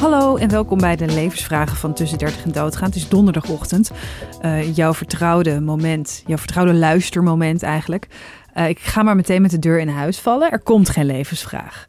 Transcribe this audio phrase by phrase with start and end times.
[0.00, 2.86] Hallo en welkom bij de levensvragen van Tussen 30 en Doodgaan.
[2.86, 3.90] Het is donderdagochtend.
[4.42, 8.06] Uh, jouw vertrouwde moment, jouw vertrouwde luistermoment eigenlijk.
[8.56, 10.50] Uh, ik ga maar meteen met de deur in huis vallen.
[10.50, 11.86] Er komt geen levensvraag.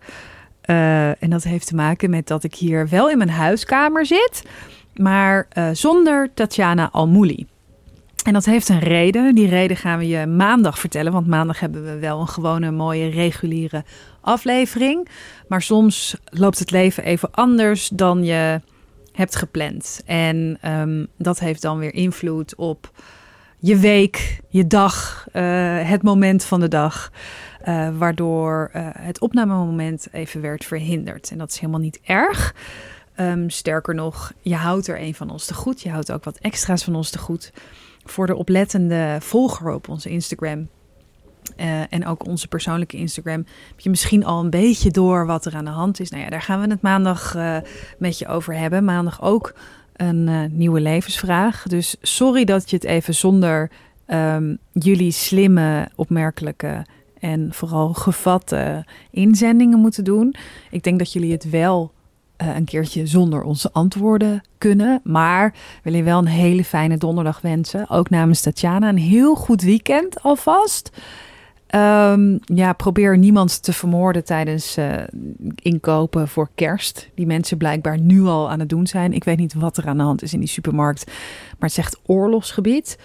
[0.66, 4.44] Uh, en dat heeft te maken met dat ik hier wel in mijn huiskamer zit,
[4.96, 7.47] maar zonder Tatjana Almouli.
[8.24, 9.36] En dat heeft een reden.
[9.36, 11.12] Die reden gaan we je maandag vertellen.
[11.12, 13.83] Want maandag hebben we wel een gewone, mooie, reguliere
[14.22, 15.08] aflevering.
[15.47, 18.62] Maar soms loopt het leven even anders dan je
[19.12, 20.02] hebt gepland.
[20.05, 22.92] En um, dat heeft dan weer invloed op
[23.59, 27.12] je week, je dag, uh, het moment van de dag.
[27.66, 31.31] Uh, waardoor uh, het opnamemoment even werd verhinderd.
[31.31, 32.56] En dat is helemaal niet erg.
[33.20, 35.81] Um, sterker nog, je houdt er een van ons te goed.
[35.81, 37.52] Je houdt ook wat extra's van ons te goed
[38.12, 40.67] voor de oplettende volger op onze Instagram.
[41.58, 43.45] Uh, en ook onze persoonlijke Instagram.
[43.67, 46.09] Heb je misschien al een beetje door wat er aan de hand is?
[46.09, 47.58] Nou ja, daar gaan we het maandag uh,
[47.98, 48.86] met je over hebben.
[48.86, 49.53] Maandag ook
[49.95, 51.64] een uh, nieuwe levensvraag.
[51.64, 53.72] Dus sorry dat je het even zonder
[54.08, 56.86] um, jullie slimme, opmerkelijke
[57.19, 60.36] en vooral gevatte inzendingen moeten doen.
[60.72, 61.91] Ik denk dat jullie het wel
[62.42, 65.02] uh, een keertje zonder onze antwoorden kunnen.
[65.04, 67.90] Maar wil je wel een hele fijne donderdag wensen.
[67.90, 68.90] Ook namens Tatjana.
[68.90, 70.92] Een heel goed weekend alvast.
[71.76, 74.94] Um, ja, probeer niemand te vermoorden tijdens uh,
[75.56, 77.09] inkopen voor kerst.
[77.16, 79.14] Die mensen blijkbaar nu al aan het doen zijn.
[79.14, 81.06] Ik weet niet wat er aan de hand is in die supermarkt.
[81.06, 82.98] Maar het zegt oorlogsgebied.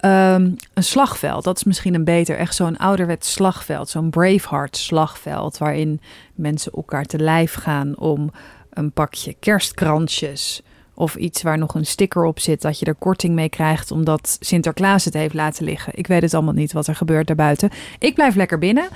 [0.00, 5.58] Um, een slagveld, dat is misschien een beter, echt zo'n ouderwets slagveld, zo'n Braveheart slagveld,
[5.58, 6.00] waarin
[6.34, 8.30] mensen elkaar te lijf gaan om
[8.78, 10.62] een pakje kerstkrantjes
[10.94, 14.36] of iets waar nog een sticker op zit dat je er korting mee krijgt omdat
[14.40, 15.92] Sinterklaas het heeft laten liggen.
[15.96, 17.70] Ik weet het allemaal niet wat er gebeurt daarbuiten.
[17.98, 18.88] Ik blijf lekker binnen.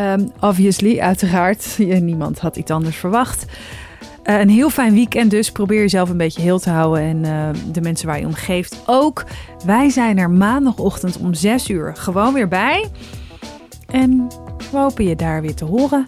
[0.00, 1.78] Um, obviously, uiteraard.
[2.00, 3.44] Niemand had iets anders verwacht.
[4.24, 5.52] Uh, een heel fijn weekend dus.
[5.52, 8.82] Probeer jezelf een beetje heel te houden en uh, de mensen waar je om geeft
[8.86, 9.24] ook.
[9.64, 12.90] Wij zijn er maandagochtend om 6 uur gewoon weer bij.
[13.86, 14.28] En
[14.70, 16.04] we hopen je daar weer te horen.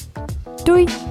[0.65, 1.10] Doei!